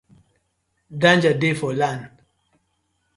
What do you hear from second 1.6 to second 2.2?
land.